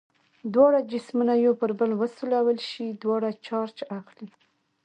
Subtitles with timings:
[0.53, 4.27] دواړه جسمونه یو پر بل وسولول شي دواړه چارج اخلي.